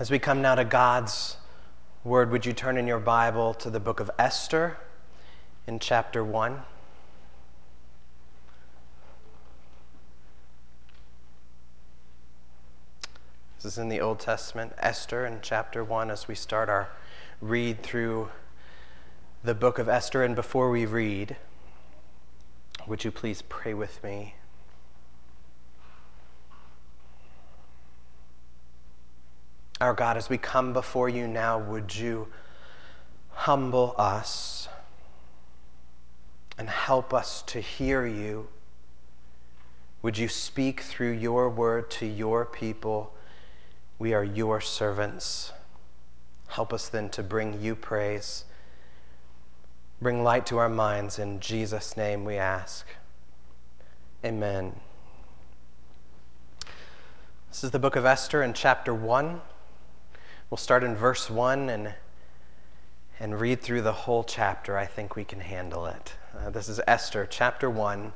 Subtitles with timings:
[0.00, 1.38] As we come now to God's
[2.04, 4.76] word, would you turn in your Bible to the book of Esther
[5.66, 6.62] in chapter 1?
[13.56, 16.90] This is in the Old Testament, Esther in chapter 1, as we start our
[17.40, 18.28] read through
[19.42, 20.22] the book of Esther.
[20.22, 21.36] And before we read,
[22.86, 24.36] would you please pray with me?
[29.80, 32.28] Our God, as we come before you now, would you
[33.30, 34.68] humble us
[36.58, 38.48] and help us to hear you?
[40.02, 43.14] Would you speak through your word to your people?
[43.98, 45.52] We are your servants.
[46.48, 48.44] Help us then to bring you praise.
[50.00, 51.18] Bring light to our minds.
[51.18, 52.86] In Jesus' name we ask.
[54.24, 54.80] Amen.
[57.48, 59.40] This is the book of Esther in chapter 1.
[60.50, 61.94] We'll start in verse 1 and,
[63.20, 64.78] and read through the whole chapter.
[64.78, 66.14] I think we can handle it.
[66.34, 68.14] Uh, this is Esther, chapter 1,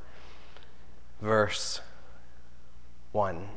[1.20, 1.82] verse
[3.12, 3.48] 1.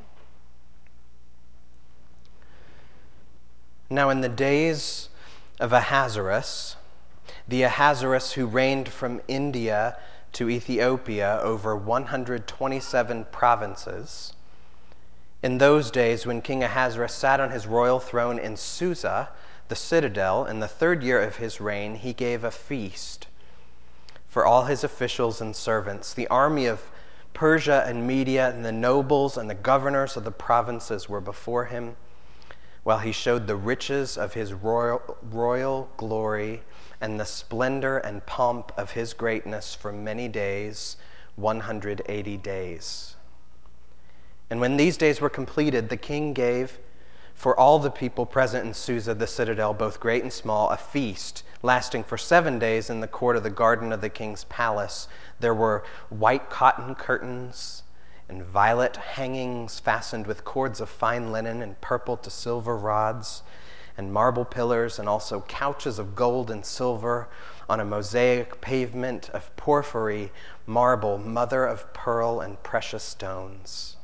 [3.89, 5.08] Now, in the days
[5.58, 6.75] of Ahasuerus,
[7.47, 9.97] the Ahasuerus who reigned from India
[10.33, 14.33] to Ethiopia over 127 provinces,
[15.44, 19.30] in those days, when King Ahasuerus sat on his royal throne in Susa,
[19.67, 23.27] the citadel, in the third year of his reign, he gave a feast
[24.27, 26.14] for all his officials and servants.
[26.14, 26.92] The army of
[27.33, 31.95] Persia and Media, and the nobles and the governors of the provinces were before him,
[32.83, 36.64] while he showed the riches of his royal, royal glory
[37.02, 40.97] and the splendor and pomp of his greatness for many days,
[41.36, 43.14] 180 days.
[44.49, 46.79] And when these days were completed, the king gave
[47.33, 51.43] for all the people present in Susa, the citadel, both great and small, a feast
[51.61, 55.08] lasting for seven days in the court of the garden of the king's palace.
[55.39, 57.83] There were white cotton curtains
[58.30, 63.43] and violet hangings fastened with cords of fine linen and purple to silver rods,
[63.97, 67.30] and marble pillars, and also couches of gold and silver
[67.70, 70.31] on a mosaic pavement of porphyry,
[70.65, 73.95] marble, mother of pearl, and precious stones.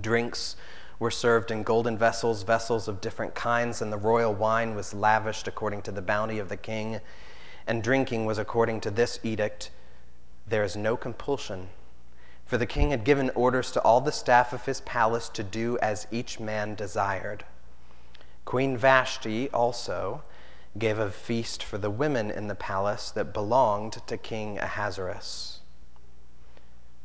[0.00, 0.56] Drinks
[0.98, 5.48] were served in golden vessels, vessels of different kinds, and the royal wine was lavished
[5.48, 7.00] according to the bounty of the king.
[7.66, 9.70] And drinking was according to this edict
[10.46, 11.70] there is no compulsion.
[12.44, 15.78] For the king had given orders to all the staff of his palace to do
[15.78, 17.44] as each man desired.
[18.44, 20.22] Queen Vashti also
[20.76, 25.53] gave a feast for the women in the palace that belonged to King Ahasuerus.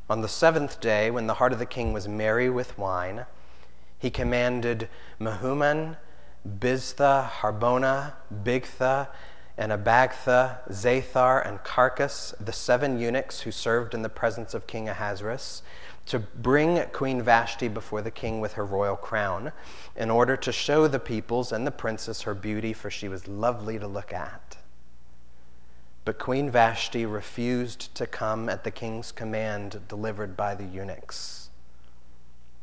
[0.09, 3.27] On the seventh day, when the heart of the king was merry with wine,
[3.99, 4.89] he commanded
[5.19, 5.97] Mehuman,
[6.47, 9.09] Biztha, Harbona, Bigtha,
[9.55, 14.89] and Abagtha, Zethar, and Carkas, the seven eunuchs who served in the presence of King
[14.89, 15.61] Ahasuerus,
[16.07, 19.51] to bring Queen Vashti before the king with her royal crown,
[19.95, 23.77] in order to show the peoples and the princes her beauty, for she was lovely
[23.77, 24.58] to look at.
[26.05, 31.49] But Queen Vashti refused to come at the king's command delivered by the eunuchs.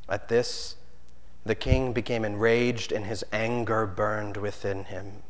[0.09, 0.77] At this,
[1.45, 5.23] the king became enraged, and his anger burned within him.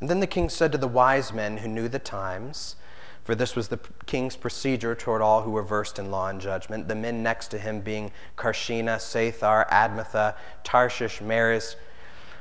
[0.00, 2.76] And then the king said to the wise men who knew the times,
[3.22, 6.88] for this was the king's procedure toward all who were versed in law and judgment,
[6.88, 11.76] the men next to him being Carshena, Sathar, Admatha, Tarshish, Meres,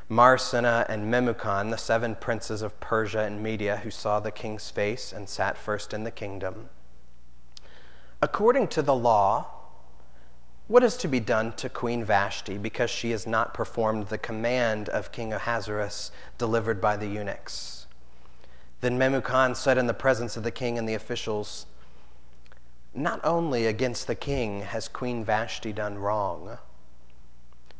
[0.09, 5.13] Marsena and Memucan, the seven princes of Persia and Media, who saw the king's face
[5.13, 6.69] and sat first in the kingdom.
[8.21, 9.47] According to the law,
[10.67, 14.87] what is to be done to Queen Vashti because she has not performed the command
[14.89, 17.85] of King Ahasuerus delivered by the eunuchs?
[18.81, 21.65] Then Memucan said in the presence of the king and the officials,
[22.93, 26.57] Not only against the king has Queen Vashti done wrong,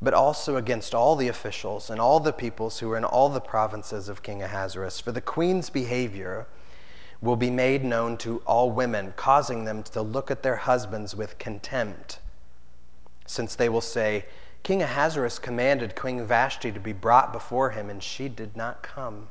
[0.04, 3.40] but also against all the officials and all the peoples who were in all the
[3.40, 5.00] provinces of King Ahasuerus.
[5.00, 6.46] For the queen's behavior
[7.22, 11.40] will be made known to all women, causing them to look at their husbands with
[11.40, 12.20] contempt,
[13.26, 14.26] since they will say,
[14.62, 19.30] King Ahasuerus commanded Queen Vashti to be brought before him, and she did not come.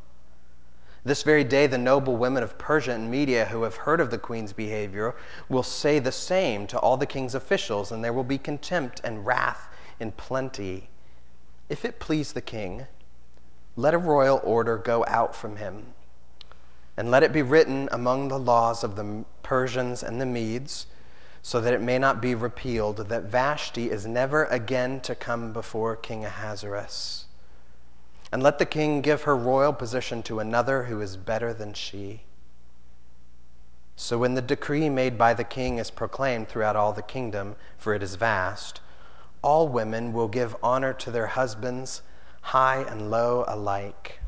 [1.05, 4.19] This very day, the noble women of Persia and Media who have heard of the
[4.19, 5.15] queen's behavior
[5.51, 9.27] will say the same to all the king's officials, and there will be contempt and
[9.27, 9.69] wrath
[10.03, 10.91] in plenty.
[11.71, 12.87] If it please the king,
[13.77, 15.95] let a royal order go out from him,
[16.97, 20.87] and let it be written among the laws of the Persians and the Medes,
[21.41, 25.97] so that it may not be repealed, that Vashti is never again to come before
[25.97, 27.25] King Ahasuerus.
[28.31, 32.23] And let the king give her royal position to another who is better than she.
[33.97, 37.95] So when the decree made by the king is proclaimed throughout all the kingdom, for
[37.95, 38.81] it is vast,
[39.43, 42.03] all women will give honor to their husbands,
[42.41, 44.21] high and low alike.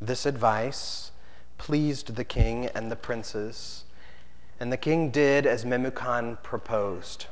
[0.00, 1.10] This advice
[1.58, 3.84] pleased the king and the princes
[4.62, 7.26] and the king did as Memucan proposed.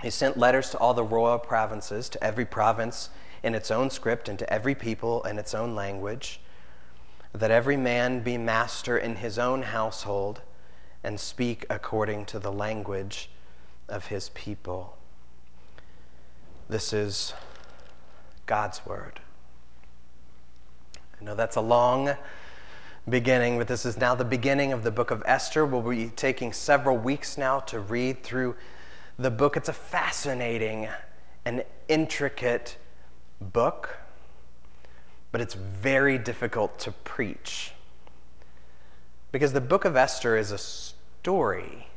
[0.00, 3.10] He sent letters to all the royal provinces, to every province
[3.42, 6.40] in its own script, and to every people in its own language,
[7.34, 10.40] that every man be master in his own household
[11.04, 13.28] and speak according to the language
[13.86, 14.96] of his people.
[16.70, 17.34] This is
[18.46, 19.18] God's word.
[21.20, 22.14] I know that's a long
[23.08, 25.66] beginning, but this is now the beginning of the book of Esther.
[25.66, 28.54] We'll be taking several weeks now to read through
[29.18, 29.56] the book.
[29.56, 30.88] It's a fascinating
[31.44, 32.76] and intricate
[33.40, 33.98] book,
[35.32, 37.72] but it's very difficult to preach.
[39.32, 41.88] Because the book of Esther is a story,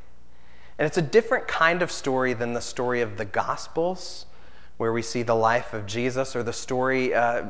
[0.80, 4.26] and it's a different kind of story than the story of the Gospels
[4.78, 7.46] where we see the life of Jesus, or the story uh,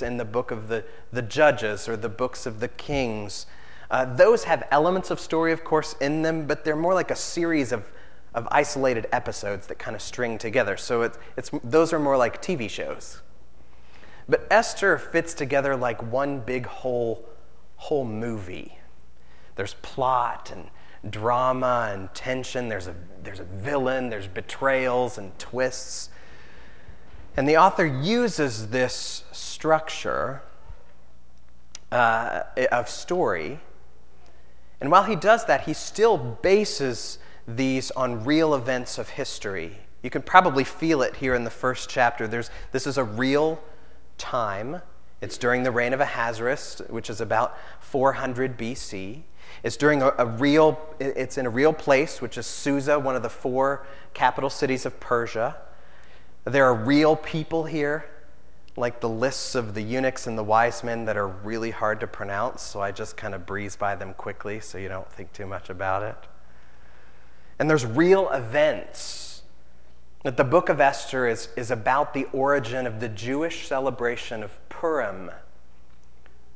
[0.00, 3.46] in the book of the, the Judges or the books of the Kings.
[3.90, 7.16] Uh, those have elements of story, of course, in them, but they're more like a
[7.16, 7.90] series of,
[8.34, 10.76] of isolated episodes that kind of string together.
[10.76, 13.20] So it's, it's, those are more like TV shows.
[14.28, 17.28] But Esther fits together like one big whole,
[17.76, 18.78] whole movie.
[19.56, 20.70] There's plot and
[21.10, 22.94] drama and tension, there's a,
[23.24, 26.09] there's a villain, there's betrayals and twists.
[27.36, 30.42] And the author uses this structure
[31.92, 32.42] uh,
[32.72, 33.60] of story.
[34.80, 39.78] And while he does that, he still bases these on real events of history.
[40.02, 42.26] You can probably feel it here in the first chapter.
[42.26, 43.60] There's, this is a real
[44.16, 44.80] time.
[45.20, 49.22] It's during the reign of Ahasuerus, which is about 400 BC.
[49.62, 53.22] It's during a, a, real, it's in a real place, which is Susa, one of
[53.22, 53.84] the four
[54.14, 55.56] capital cities of Persia.
[56.44, 58.06] There are real people here,
[58.76, 62.06] like the lists of the eunuchs and the wise men that are really hard to
[62.06, 65.46] pronounce, so I just kind of breeze by them quickly so you don't think too
[65.46, 66.16] much about it.
[67.58, 69.42] And there's real events.
[70.22, 74.58] That the book of Esther is, is about the origin of the Jewish celebration of
[74.68, 75.30] Purim,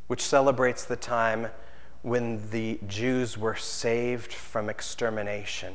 [0.07, 1.49] which celebrates the time
[2.03, 5.75] when the Jews were saved from extermination.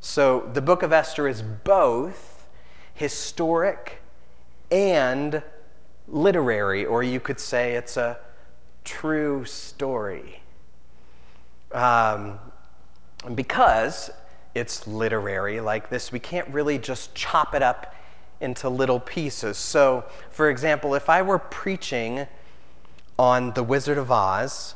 [0.00, 2.48] So the book of Esther is both
[2.94, 4.00] historic
[4.70, 5.42] and
[6.08, 8.18] literary, or you could say it's a
[8.82, 10.42] true story.
[11.72, 12.38] Um,
[13.34, 14.10] because
[14.54, 17.94] it's literary like this, we can't really just chop it up
[18.40, 19.58] into little pieces.
[19.58, 22.26] So, for example, if I were preaching
[23.18, 24.74] on The Wizard of Oz,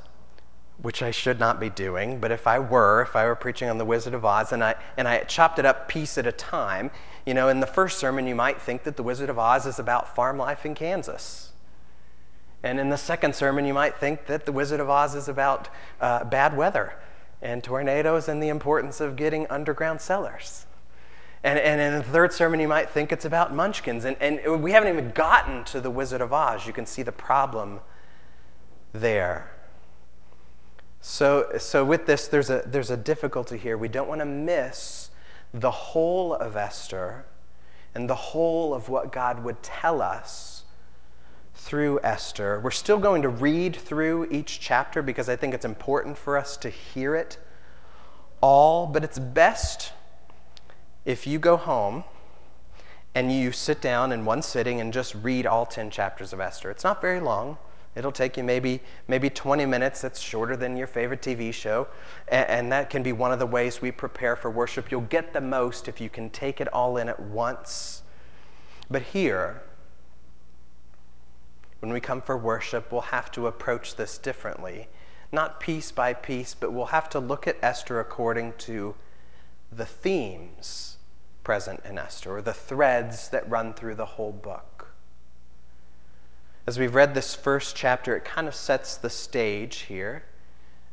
[0.82, 3.78] which I should not be doing, but if I were, if I were preaching on
[3.78, 6.90] the Wizard of Oz and I, and I chopped it up piece at a time,
[7.24, 9.78] you know, in the first sermon, you might think that the Wizard of Oz is
[9.78, 11.52] about farm life in Kansas.
[12.62, 15.68] And in the second sermon, you might think that the Wizard of Oz is about
[16.00, 16.94] uh, bad weather
[17.40, 20.66] and tornadoes and the importance of getting underground cellars.
[21.44, 24.06] And, and in the third sermon, you might think it's about munchkins.
[24.06, 26.66] And, and we haven't even gotten to the Wizard of Oz.
[26.66, 27.80] You can see the problem
[28.94, 29.53] there.
[31.06, 33.76] So, so with this, there's a, there's a difficulty here.
[33.76, 35.10] We don't want to miss
[35.52, 37.26] the whole of Esther
[37.94, 40.64] and the whole of what God would tell us
[41.54, 42.58] through Esther.
[42.58, 46.56] We're still going to read through each chapter because I think it's important for us
[46.56, 47.36] to hear it
[48.40, 49.92] all, but it's best
[51.04, 52.04] if you go home
[53.14, 56.70] and you sit down in one sitting and just read all 10 chapters of Esther.
[56.70, 57.58] It's not very long.
[57.96, 60.00] It'll take you maybe, maybe 20 minutes.
[60.00, 61.86] That's shorter than your favorite TV show.
[62.28, 64.90] And, and, that can be one of the ways we prepare for worship.
[64.90, 68.02] You'll get the most if you can take it all in at once.
[68.90, 69.62] But here,
[71.78, 74.88] when we come for worship, we'll have to approach this differently.
[75.30, 78.94] Not piece by piece, but we'll have to look at Esther according to
[79.70, 80.96] the themes
[81.42, 84.73] present in Esther, or the threads that run through the whole book.
[86.66, 90.24] As we've read this first chapter, it kind of sets the stage here.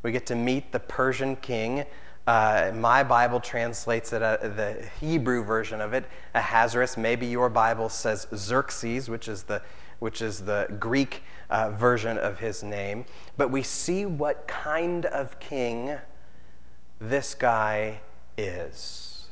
[0.03, 1.85] We get to meet the Persian king.
[2.27, 6.03] Uh, my Bible translates it, uh, the Hebrew version of it,
[6.35, 6.97] Ahasuerus.
[6.97, 9.61] Maybe your Bible says Xerxes, which is the,
[9.99, 13.05] which is the Greek uh, version of his name.
[13.37, 15.97] But we see what kind of king
[16.99, 18.01] this guy
[18.37, 19.29] is.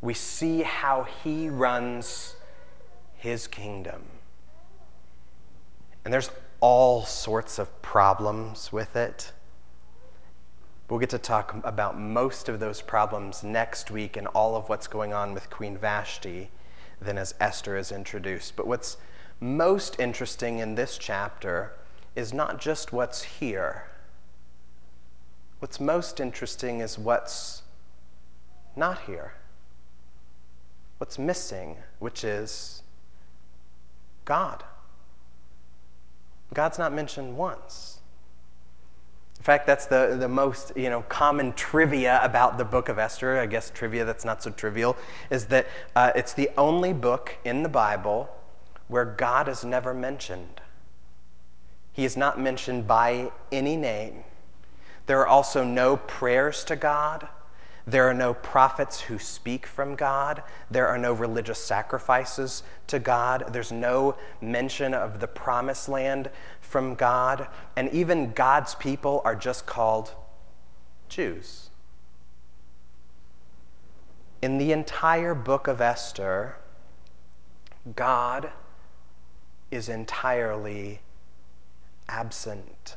[0.00, 2.36] We see how he runs
[3.26, 4.04] his kingdom.
[6.04, 6.30] And there's
[6.60, 9.32] all sorts of problems with it.
[10.88, 14.86] We'll get to talk about most of those problems next week and all of what's
[14.86, 16.50] going on with Queen Vashti
[17.00, 18.54] then as Esther is introduced.
[18.54, 18.96] But what's
[19.40, 21.72] most interesting in this chapter
[22.14, 23.88] is not just what's here.
[25.58, 27.62] What's most interesting is what's
[28.76, 29.34] not here.
[30.98, 32.82] What's missing, which is
[34.26, 34.62] God.
[36.52, 38.00] God's not mentioned once.
[39.38, 43.38] In fact, that's the, the most you know, common trivia about the book of Esther.
[43.38, 44.96] I guess trivia that's not so trivial
[45.30, 48.28] is that uh, it's the only book in the Bible
[48.88, 50.60] where God is never mentioned.
[51.92, 54.24] He is not mentioned by any name.
[55.06, 57.28] There are also no prayers to God.
[57.88, 60.42] There are no prophets who speak from God.
[60.68, 63.44] There are no religious sacrifices to God.
[63.52, 67.46] There's no mention of the promised land from God.
[67.76, 70.14] And even God's people are just called
[71.08, 71.70] Jews.
[74.42, 76.56] In the entire book of Esther,
[77.94, 78.50] God
[79.70, 81.02] is entirely
[82.08, 82.96] absent.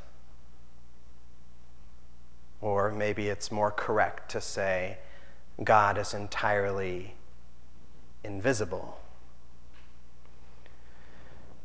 [2.61, 4.97] Or maybe it's more correct to say
[5.63, 7.15] God is entirely
[8.23, 8.99] invisible.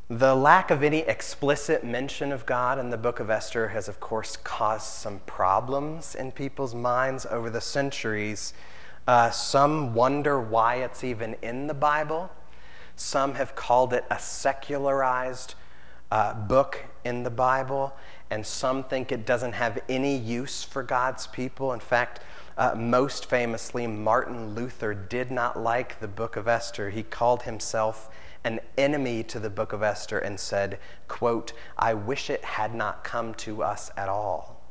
[0.07, 3.99] The lack of any explicit mention of God in the book of Esther has, of
[3.99, 8.53] course, caused some problems in people's minds over the centuries.
[9.07, 12.31] Uh, some wonder why it's even in the Bible.
[12.95, 15.55] Some have called it a secularized
[16.11, 17.95] uh, book in the Bible,
[18.29, 21.73] and some think it doesn't have any use for God's people.
[21.73, 22.21] In fact,
[22.57, 26.89] uh, most famously, Martin Luther did not like the book of Esther.
[26.89, 28.09] He called himself
[28.43, 33.03] an enemy to the book of Esther and said, quote, I wish it had not
[33.03, 34.61] come to us at all.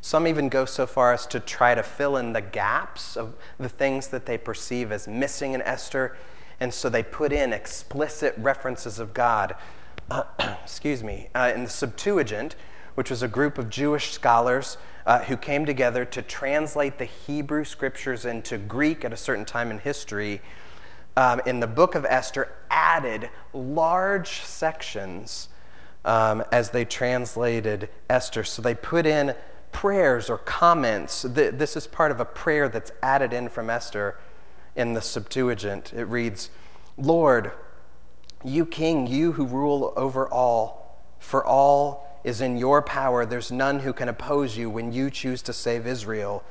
[0.00, 3.68] Some even go so far as to try to fill in the gaps of the
[3.68, 6.16] things that they perceive as missing in Esther.
[6.60, 9.56] And so they put in explicit references of God.
[10.10, 10.22] Uh,
[10.62, 11.28] excuse me.
[11.34, 12.54] Uh, in the Septuagint,
[12.94, 17.64] which was a group of Jewish scholars uh, who came together to translate the Hebrew
[17.64, 20.40] scriptures into Greek at a certain time in history,
[21.16, 25.48] um, in the book of Esther, added large sections
[26.04, 28.44] um, as they translated Esther.
[28.44, 29.34] So they put in
[29.72, 31.22] prayers or comments.
[31.22, 34.18] This is part of a prayer that's added in from Esther
[34.74, 35.92] in the Septuagint.
[35.92, 36.50] It reads,
[36.96, 37.52] Lord,
[38.44, 43.24] you king, you who rule over all, for all is in your power.
[43.24, 46.42] There's none who can oppose you when you choose to save Israel.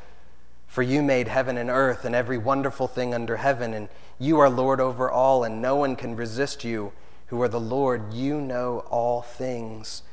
[0.67, 3.89] For you made heaven and earth and every wonderful thing under heaven, and
[4.19, 6.91] you are Lord over all, and no one can resist you,
[7.27, 8.13] who are the Lord.
[8.13, 10.03] You know all things.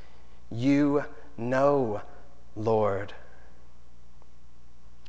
[0.50, 1.04] You
[1.36, 2.02] know
[2.54, 3.14] Lord.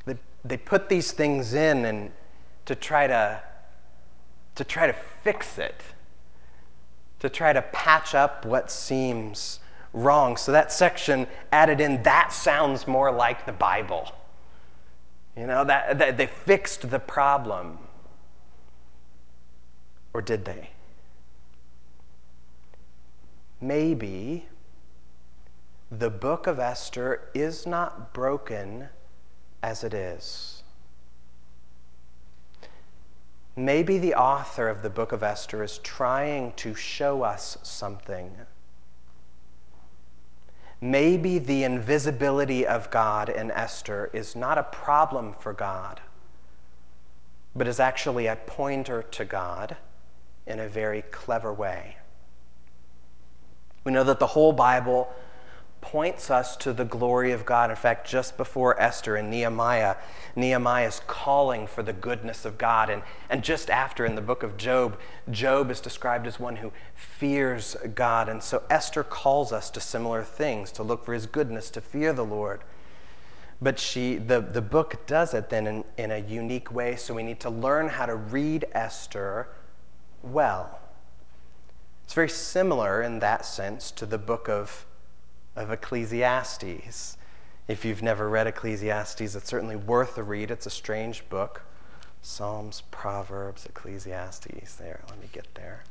[0.06, 2.12] They, they put these things in and
[2.66, 3.42] to try to,
[4.54, 5.80] to try to fix it,
[7.24, 9.58] to try to patch up what seems
[9.92, 10.36] wrong.
[10.36, 14.12] So that section added in, that sounds more like the Bible.
[15.36, 17.78] You know, that, that they fixed the problem.
[20.12, 20.70] Or did they?
[23.60, 24.46] Maybe
[25.90, 28.90] the book of Esther is not broken
[29.62, 30.53] as it is.
[33.56, 38.36] Maybe the author of the book of Esther is trying to show us something.
[40.80, 46.00] Maybe the invisibility of God in Esther is not a problem for God,
[47.54, 49.76] but is actually a pointer to God
[50.46, 51.96] in a very clever way.
[53.84, 55.08] We know that the whole Bible
[55.84, 57.68] points us to the glory of God.
[57.68, 59.96] In fact, just before Esther and Nehemiah,
[60.34, 62.88] Nehemiah is calling for the goodness of God.
[62.88, 64.98] And, and just after in the book of Job,
[65.30, 68.30] Job is described as one who fears God.
[68.30, 72.14] And so Esther calls us to similar things to look for his goodness, to fear
[72.14, 72.62] the Lord.
[73.60, 77.22] But she, the, the book does it then in, in a unique way, so we
[77.22, 79.48] need to learn how to read Esther
[80.22, 80.80] well.
[82.04, 84.86] It's very similar in that sense to the book of
[85.56, 87.16] of Ecclesiastes.
[87.66, 90.50] If you've never read Ecclesiastes, it's certainly worth a read.
[90.50, 91.62] It's a strange book.
[92.22, 94.74] Psalms, Proverbs, Ecclesiastes.
[94.76, 95.84] There, let me get there.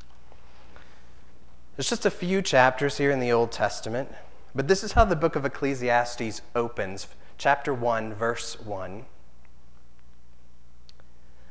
[1.75, 4.09] There's just a few chapters here in the Old Testament,
[4.55, 9.05] But this is how the book of Ecclesiastes opens, chapter 1, verse 1.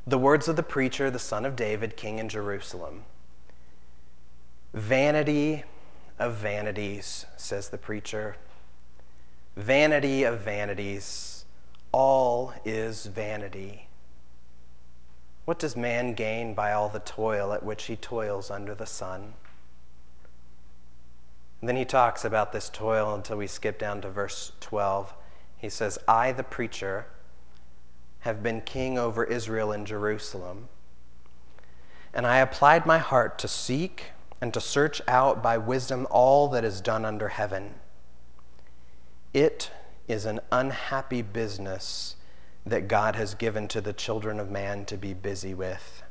[0.07, 3.05] The words of the preacher, the son of David, king in Jerusalem.
[4.73, 5.65] Vanity
[6.23, 8.37] of vanities, says the preacher.
[9.57, 11.45] Vanity of vanities,
[11.91, 13.89] all is vanity.
[15.45, 19.35] What does man gain by all the toil at which he toils under the sun?
[21.61, 25.13] And then he talks about this toil until we skip down to verse 12.
[25.59, 27.07] He says, I, the preacher,
[28.21, 30.69] have been king over Israel in Jerusalem,
[32.15, 36.65] and I applied my heart to seek and to search out by wisdom all that
[36.65, 37.77] is done under heaven.
[39.33, 39.71] It
[40.09, 42.17] is an unhappy business
[42.67, 46.03] that God has given to the children of man to be busy with.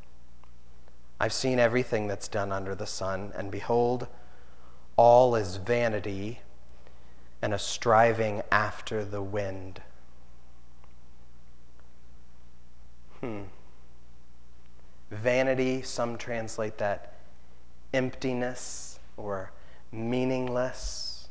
[1.19, 4.07] I've seen everything that's done under the sun, and behold,
[4.95, 6.39] all is vanity
[7.41, 9.81] and a striving after the wind.
[13.19, 13.41] Hmm.
[15.11, 17.10] Vanity, some translate that
[17.93, 19.51] emptiness or
[19.91, 21.27] meaningless.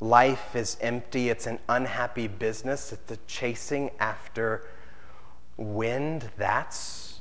[0.00, 4.64] Life is empty, it's an unhappy business, it's the chasing after
[5.56, 6.30] wind.
[6.36, 7.20] That's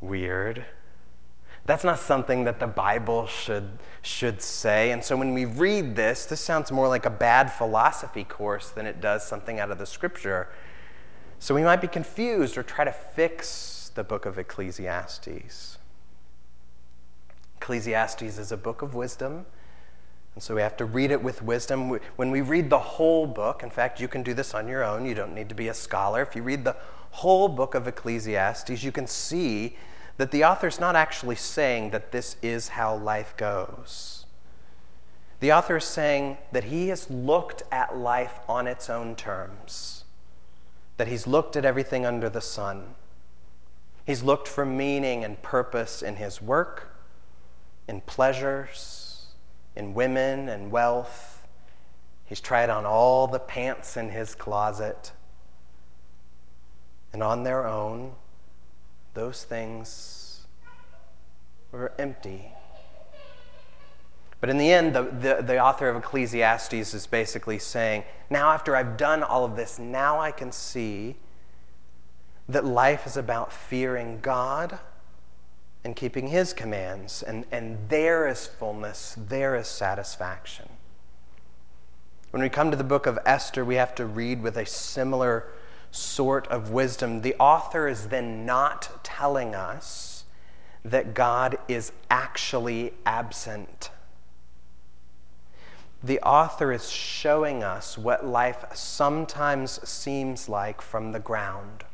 [0.00, 0.64] weird.
[1.64, 4.92] That's not something that the Bible should, should say.
[4.92, 8.86] And so when we read this, this sounds more like a bad philosophy course than
[8.86, 10.48] it does something out of the scripture.
[11.40, 15.78] So we might be confused or try to fix the book of Ecclesiastes.
[17.60, 19.46] Ecclesiastes is a book of wisdom.
[20.34, 21.98] And so we have to read it with wisdom.
[22.16, 25.06] When we read the whole book, in fact, you can do this on your own,
[25.06, 26.20] you don't need to be a scholar.
[26.20, 26.76] If you read the
[27.10, 29.76] whole book of Ecclesiastes, you can see
[30.18, 34.26] that the author's not actually saying that this is how life goes.
[35.40, 40.04] The author is saying that he has looked at life on its own terms,
[40.96, 42.94] that he's looked at everything under the sun.
[44.06, 46.95] He's looked for meaning and purpose in his work,
[47.88, 49.26] in pleasures,
[49.74, 51.46] in women and wealth.
[52.24, 55.12] He's tried on all the pants in his closet.
[57.12, 58.12] And on their own,
[59.14, 60.46] those things
[61.72, 62.52] were empty.
[64.40, 68.76] But in the end, the, the, the, author of Ecclesiastes is basically saying, now after
[68.76, 71.16] I've done all of this, now I can see
[72.48, 74.78] that life is about fearing God
[75.86, 80.68] and keeping His commands, and, and there is fullness, there is satisfaction.
[82.32, 85.46] When we come to the book of Esther, we have to read with a similar
[85.92, 90.24] sort of wisdom, the author is then not telling us
[90.84, 93.90] that God is actually absent.
[96.02, 101.84] The author is showing us what life sometimes seems like from the ground,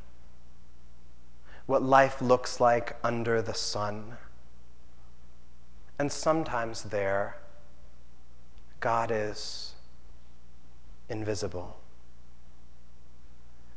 [1.72, 4.18] what life looks like under the sun.
[5.98, 7.38] And sometimes there,
[8.80, 9.72] God is
[11.08, 11.78] invisible.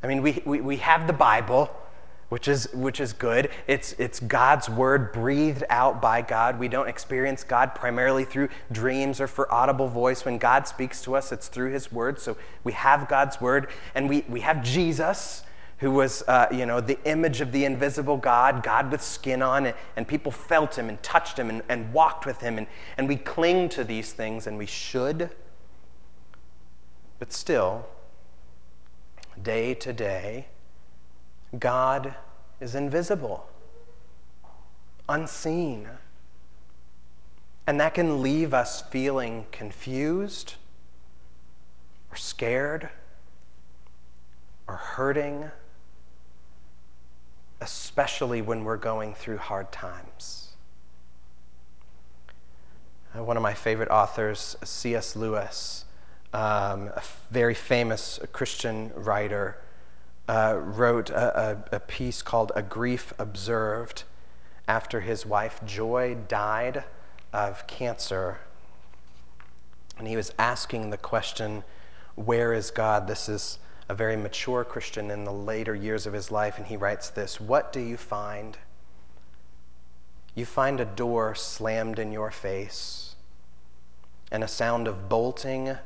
[0.02, 1.74] I mean, we, we, we have the Bible,
[2.28, 3.48] which is, which is good.
[3.66, 6.58] It's, it's God's word breathed out by God.
[6.58, 10.22] We don't experience God primarily through dreams or for audible voice.
[10.22, 12.20] When God speaks to us, it's through his word.
[12.20, 15.44] So we have God's word, and we, we have Jesus.
[15.78, 19.66] Who was, uh, you know, the image of the invisible God, God with skin on,
[19.66, 23.06] and, and people felt him and touched him and, and walked with him, and, and
[23.06, 25.30] we cling to these things, and we should.
[27.18, 27.86] But still,
[29.42, 30.46] day to day,
[31.58, 32.14] God
[32.60, 33.46] is invisible,
[35.08, 35.88] unseen.
[37.66, 40.54] And that can leave us feeling confused
[42.10, 42.88] or scared
[44.68, 45.50] or hurting,
[47.60, 50.46] especially when we're going through hard times.
[53.16, 55.16] Uh, one of my favorite authors, C.S.
[55.16, 55.84] Lewis,
[56.32, 59.58] um, a very famous Christian writer,
[60.28, 64.02] uh, wrote a, a, a, piece called A Grief Observed
[64.66, 66.84] after his wife Joy died
[67.32, 68.38] of cancer.
[69.96, 71.62] And he was asking the question,
[72.16, 73.06] Where is God?
[73.06, 76.76] This is a very mature Christian in the later years of his life, and he
[76.76, 78.58] writes this What do you find?
[80.34, 83.14] You find a door slammed in your face
[84.30, 85.76] and a sound of bolting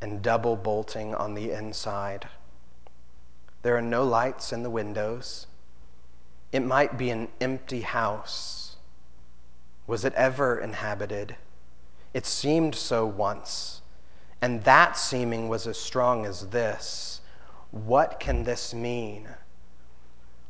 [0.00, 2.28] and double bolting on the inside.
[3.62, 5.46] There are no lights in the windows.
[6.52, 8.76] It might be an empty house.
[9.86, 11.36] Was it ever inhabited?
[12.14, 13.82] It seemed so once,
[14.40, 17.15] And that seeming was as strong as this.
[17.84, 19.28] What can this mean?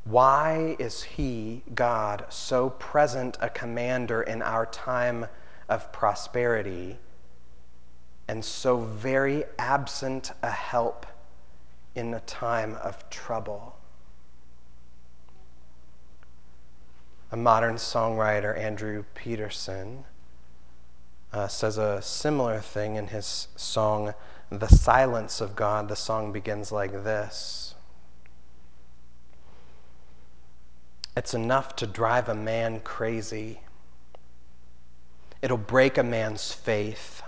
[0.05, 5.27] Why is He, God, so present a commander in our time
[5.69, 6.99] of prosperity
[8.29, 11.05] and so very absent a help
[11.97, 13.77] in a time of trouble?
[17.33, 20.05] A modern songwriter, Andrew Peterson,
[21.33, 24.15] uh, says a similar thing in his song,
[24.51, 25.89] The Silence of God.
[25.89, 27.75] The song begins like this
[31.17, 33.63] It's enough to drive a man crazy,
[35.43, 37.23] it'll break a man's faith.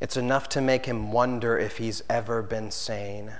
[0.00, 3.34] It's enough to make him wonder if he's ever been sane.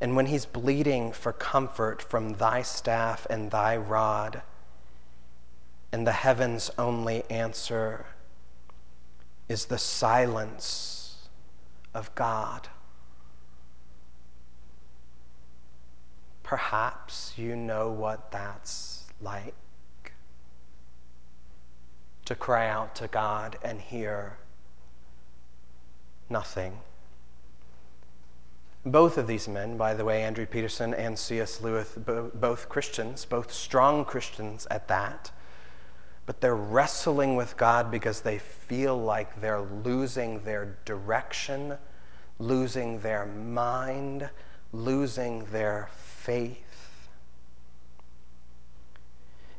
[0.00, 4.42] And when he's bleeding for comfort from thy staff and thy rod,
[5.90, 8.06] and the heavens' only answer
[9.48, 11.28] is the silence
[11.94, 12.68] of God.
[16.42, 19.54] Perhaps you know what that's like
[22.24, 24.36] to cry out to God and hear
[26.28, 26.78] nothing.
[28.84, 31.60] Both of these men, by the way, Andrew Peterson and C.S.
[31.60, 35.30] Lewis, both Christians, both strong Christians at that,
[36.28, 41.78] but they're wrestling with God because they feel like they're losing their direction,
[42.38, 44.28] losing their mind,
[44.70, 47.08] losing their faith.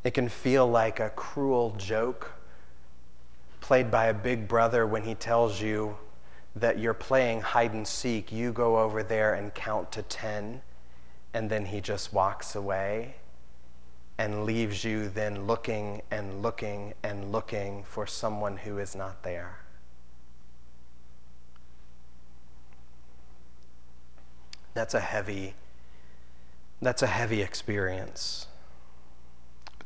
[0.03, 2.33] It can feel like a cruel joke
[3.61, 5.97] played by a big brother when he tells you
[6.55, 8.31] that you're playing hide and seek.
[8.31, 10.61] You go over there and count to 10,
[11.33, 13.15] and then he just walks away
[14.19, 19.59] and leaves you then looking and looking and looking for someone who is not there.
[24.73, 25.55] That's a heavy
[26.81, 28.47] that's a heavy experience.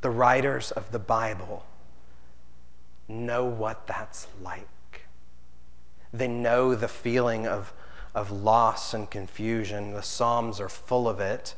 [0.02, 1.66] The writers of the Bible
[3.08, 5.08] know what that's like.
[6.12, 7.74] They know the feeling of,
[8.14, 9.94] of loss and confusion.
[9.94, 11.56] The Psalms are full of it.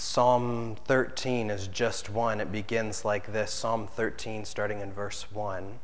[0.00, 2.40] Psalm 13 is just one.
[2.40, 5.80] It begins like this Psalm 13, starting in verse 1.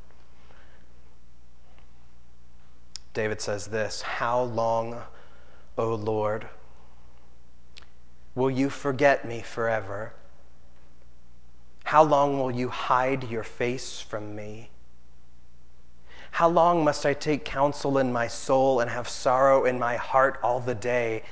[3.13, 5.03] David says this How long,
[5.77, 6.47] O Lord,
[8.37, 10.15] will you forget me forever?
[11.83, 14.71] How long will you hide your face from me?
[16.31, 20.39] How long must I take counsel in my soul and have sorrow in my heart
[20.41, 21.25] all the day?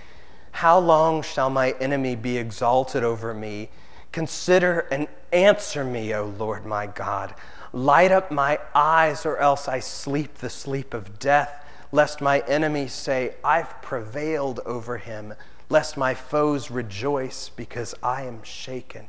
[0.53, 3.71] How long shall my enemy be exalted over me?
[4.12, 7.35] Consider and answer me, O Lord my God.
[7.73, 12.93] Light up my eyes, or else I sleep the sleep of death, lest my enemies
[12.93, 15.35] say, I've prevailed over him,
[15.71, 19.07] lest my foes rejoice because I am shaken.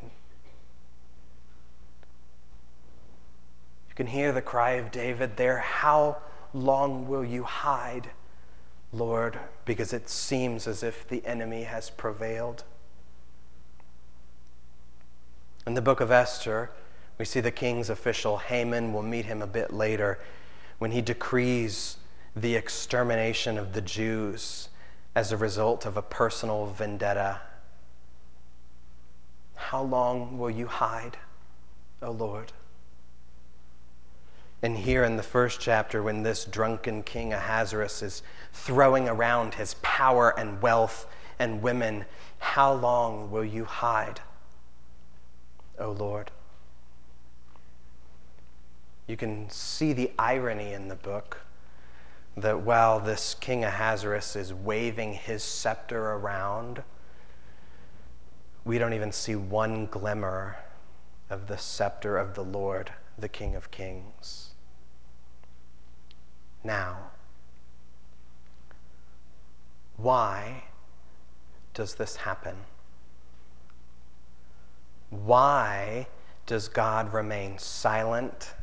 [3.89, 6.17] You can hear the cry of David there How
[6.53, 8.09] long will you hide?
[8.93, 12.63] Lord, because it seems as if the enemy has prevailed.
[15.65, 16.69] In the book of Esther,
[17.17, 20.19] we see the king's official, Haman, we'll meet him a bit later,
[20.77, 21.97] when he decrees
[22.35, 24.69] the extermination of the Jews
[25.15, 27.41] as a result of a personal vendetta.
[29.55, 31.17] How long will you hide,
[32.01, 32.51] O Lord?
[34.63, 38.23] And here in the first chapter, when this drunken king Ahasuerus is
[38.53, 41.05] throwing around his power and wealth
[41.37, 42.05] and women,
[42.39, 44.21] how long will you hide,
[45.77, 46.31] O Lord?
[49.05, 51.41] You can see the irony in the book
[52.37, 56.83] that while this king Ahasuerus is waving his scepter around,
[58.63, 60.55] we don't even see one glimmer
[61.29, 64.42] of the scepter of the Lord, the King of Kings
[66.63, 67.11] now.
[69.97, 70.63] Why
[71.73, 72.55] does this happen?
[75.09, 76.07] Why
[76.45, 78.53] does God remain silent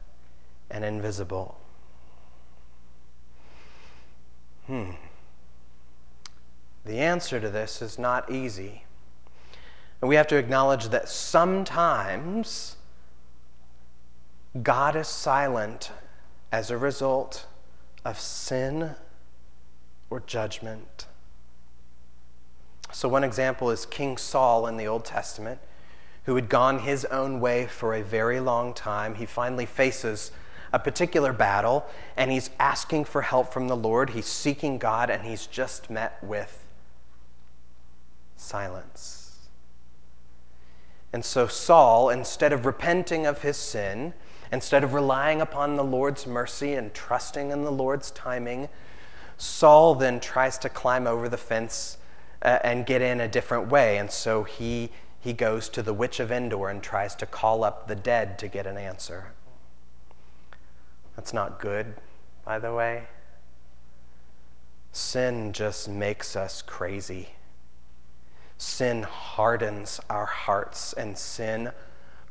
[0.70, 1.56] and invisible?
[4.66, 4.92] Hmm.
[6.84, 8.84] The answer to this is not easy.
[10.00, 12.76] And we have to acknowledge that sometimes
[14.62, 15.92] God is silent
[16.50, 17.46] as a result
[18.04, 18.94] of sin
[20.08, 21.06] or judgment.
[22.92, 25.60] So, one example is King Saul in the Old Testament,
[26.24, 29.14] who had gone his own way for a very long time.
[29.14, 30.32] He finally faces
[30.72, 31.86] a particular battle
[32.16, 34.10] and he's asking for help from the Lord.
[34.10, 36.66] He's seeking God and he's just met with
[38.36, 39.48] silence.
[41.12, 44.14] And so Saul, instead of repenting of his sin,
[44.52, 48.68] instead of relying upon the Lord's mercy and trusting in the Lord's timing,
[49.36, 51.98] Saul then tries to climb over the fence
[52.42, 53.96] uh, and get in a different way.
[53.98, 57.88] And so he, he goes to the witch of Endor and tries to call up
[57.88, 59.32] the dead to get an answer.
[61.16, 61.94] That's not good,
[62.44, 63.04] by the way.
[64.92, 67.30] Sin just makes us crazy.
[68.58, 71.72] Sin hardens our hearts, and sin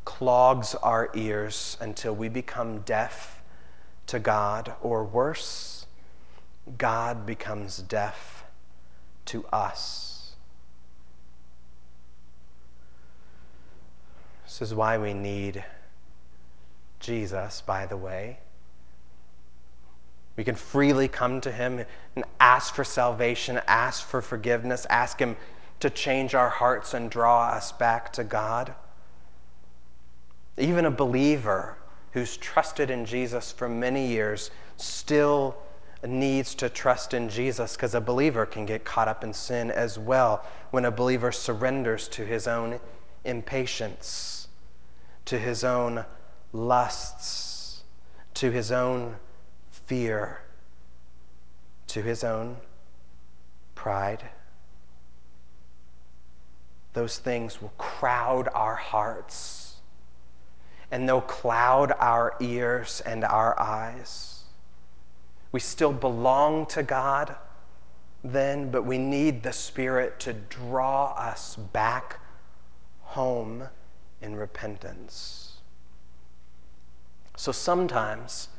[0.06, 3.42] clogs our ears until we become deaf
[4.08, 5.86] to God, or worse,
[6.78, 8.44] God becomes deaf
[9.26, 10.36] to us.
[14.46, 15.64] This is why we need
[17.00, 18.40] Jesus, by the way.
[20.36, 21.86] We can freely come to Him
[22.16, 25.38] and ask for salvation, ask for forgiveness, ask Him
[25.82, 28.74] to change our hearts and draw us back to God.
[30.58, 31.78] Even a believer
[32.12, 35.58] who's trusted in Jesus for many years still
[36.08, 40.00] needs to trust in Jesus because a believer can get caught up in sin as
[40.00, 42.80] well when a believer surrenders to his own
[43.26, 44.48] impatience,
[45.26, 46.06] to his own
[46.54, 47.84] lusts,
[48.34, 49.18] to his own
[49.70, 50.42] fear,
[51.88, 52.58] to his own
[53.76, 54.30] pride.
[56.94, 59.59] Those things will crowd our hearts
[60.92, 64.44] and they'll cloud our ears and our eyes.
[65.52, 67.36] We still belong to God
[68.24, 72.20] then, but we need the Spirit to draw us back
[73.02, 73.70] home
[74.22, 75.58] in repentance.
[77.36, 78.50] So sometimes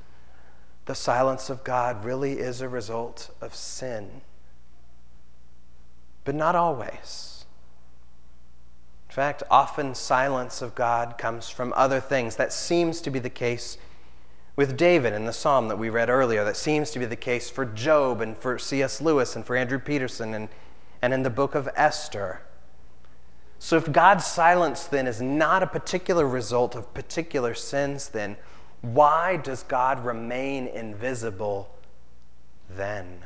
[0.87, 4.23] the silence of God really is a result of sin,
[6.25, 7.40] but not always.
[9.11, 12.37] In fact, often silence of God comes from other things.
[12.37, 13.77] That seems to be the case
[14.55, 16.45] with David in the psalm that we read earlier.
[16.45, 19.01] That seems to be the case for Job and for C.S.
[19.01, 20.49] Lewis and for Andrew Peterson and,
[21.03, 22.43] and in the book of Esther.
[23.59, 28.37] So, if God's silence then is not a particular result of particular sins, then
[28.81, 31.69] why does God remain invisible
[32.69, 33.25] then?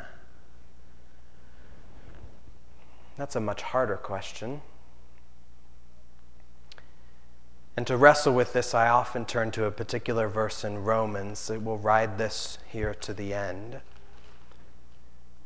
[3.18, 4.62] That's a much harder question.
[7.76, 11.50] And to wrestle with this, I often turn to a particular verse in Romans.
[11.50, 13.80] It will ride this here to the end.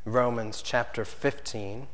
[0.04, 1.86] Romans chapter 15.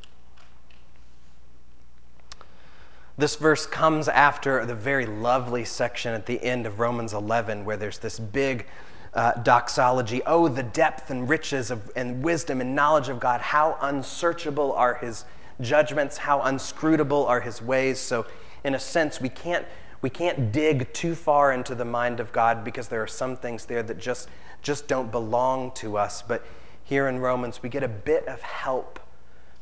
[3.16, 7.76] This verse comes after the very lovely section at the end of Romans 11, where
[7.76, 8.66] there's this big
[9.14, 10.20] uh, doxology.
[10.26, 13.40] Oh, the depth and riches of, and wisdom and knowledge of God.
[13.40, 15.24] How unsearchable are his
[15.60, 18.00] judgments, how unscrutable are his ways.
[18.00, 18.26] So,
[18.64, 19.64] in a sense, we can't
[20.04, 23.64] we can't dig too far into the mind of God because there are some things
[23.64, 24.28] there that just,
[24.60, 26.20] just don't belong to us.
[26.20, 26.44] But
[26.82, 29.00] here in Romans, we get a bit of help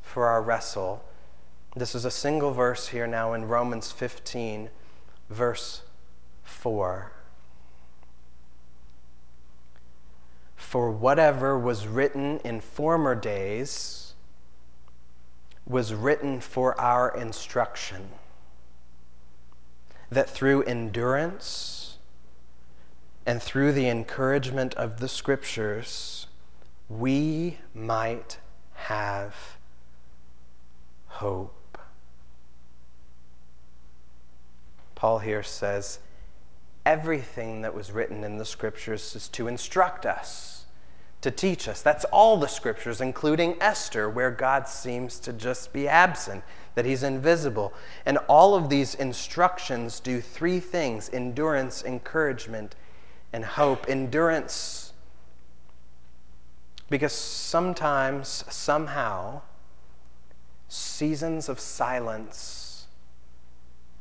[0.03, 1.05] for our wrestle.
[1.77, 4.71] This is a single verse here now in Romans 15,
[5.31, 5.83] verse
[6.43, 7.13] 4.
[10.57, 14.15] For whatever was written in former days
[15.65, 18.09] was written for our instruction
[20.15, 21.99] that through endurance
[23.25, 26.27] and through the encouragement of the scriptures,
[26.89, 28.39] we might
[28.75, 29.57] have
[31.07, 31.79] hope.
[34.95, 35.99] Paul here says,
[36.85, 40.67] everything that was written in the scriptures is to instruct us,
[41.21, 41.81] to teach us.
[41.81, 46.43] That's all the scriptures, including Esther, where God seems to just be absent
[46.75, 47.73] that he's invisible.
[48.07, 52.75] And all of these instructions do three things endurance, encouragement,
[53.33, 53.89] and hope.
[53.89, 54.93] Endurance,
[56.89, 59.43] because sometimes, somehow,
[60.69, 62.87] seasons of silence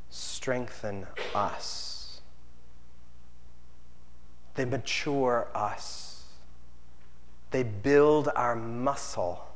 [0.09, 2.21] strengthen us,
[4.55, 6.25] they mature us,
[7.51, 9.50] they build our muscle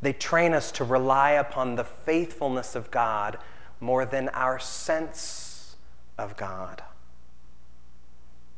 [0.00, 3.38] they train us to rely upon the faithfulness of God
[3.80, 5.76] more than our sense
[6.16, 6.82] of God.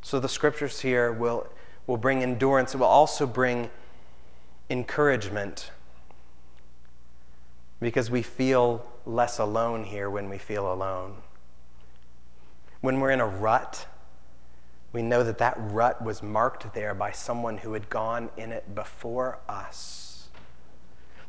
[0.02, 1.46] So the scriptures here will,
[1.86, 3.70] will bring endurance, it will also bring
[4.68, 5.70] encouragement
[7.80, 11.16] because we feel less alone here when we feel alone.
[12.80, 13.86] When we're in a rut,
[14.92, 18.74] We know that that rut was marked there by someone who had gone in it
[18.74, 19.99] before us.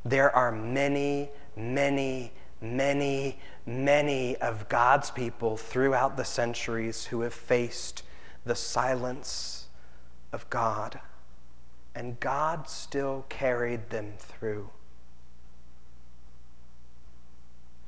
[0.03, 8.03] There are many, many, many, many of God's people throughout the centuries who have faced
[8.45, 9.67] the silence
[10.31, 10.99] of God,
[11.93, 14.69] and God still carried them through.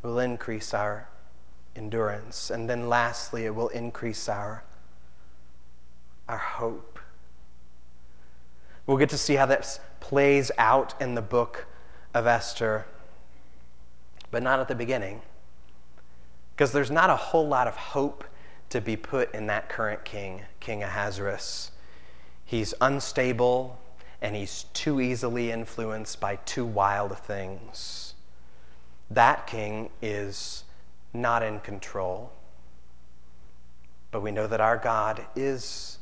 [0.04, 1.10] It will increase our
[1.76, 4.64] endurance, and then lastly, it will increase our,
[6.28, 7.00] our hope.
[8.86, 11.68] We'll get to see how that plays out in the book
[12.14, 12.86] of Esther,
[14.32, 15.22] but not at the beginning.
[16.56, 18.24] Because there's not a whole lot of hope
[18.70, 21.72] to be put in that current king, King Ahasuerus.
[22.46, 23.80] He's unstable
[24.22, 28.14] and he's too easily influenced by too wild things.
[29.12, 30.64] That king is
[31.14, 32.32] not in control.
[34.12, 35.98] But we know that our God is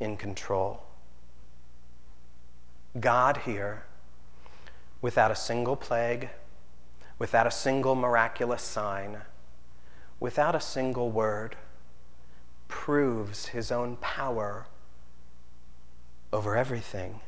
[0.00, 0.82] in control.
[2.98, 3.84] God here,
[5.00, 6.30] without a single plague,
[7.18, 9.18] without a single miraculous sign,
[10.18, 11.56] without a single word,
[12.68, 14.66] proves his own power
[16.32, 17.20] over everything.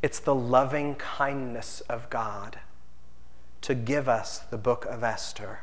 [0.00, 2.60] It's the loving kindness of God
[3.62, 5.60] to give us the book of Esther.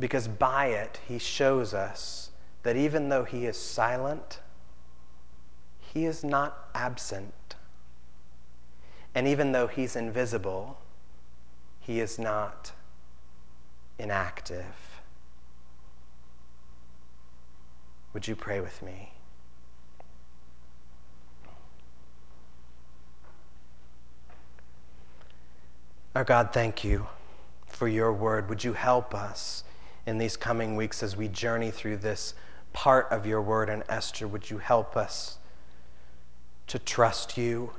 [0.00, 2.30] Because by it, he shows us
[2.62, 4.40] that even though he is silent,
[5.78, 7.47] he is not absent.
[9.18, 10.78] And even though he's invisible,
[11.80, 12.70] he is not
[13.98, 15.00] inactive.
[18.12, 19.10] Would you pray with me?
[26.14, 27.08] Our God, thank you
[27.66, 28.48] for your word.
[28.48, 29.64] Would you help us
[30.06, 32.34] in these coming weeks as we journey through this
[32.72, 34.28] part of your word in Esther?
[34.28, 35.38] Would you help us
[36.68, 37.72] to trust you,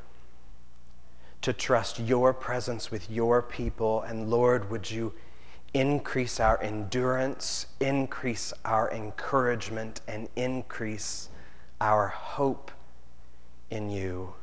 [1.41, 4.02] to trust your presence with your people?
[4.02, 5.13] And Lord, would you
[5.73, 11.30] increase our endurance, increase our encouragement, and increase
[11.80, 12.71] our hope
[13.69, 14.34] in you?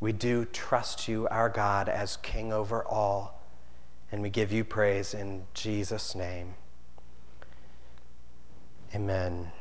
[0.00, 3.42] We do trust you, our God, as King over all,
[4.10, 6.54] and we give you praise in Jesus' name.
[8.94, 9.52] Amen.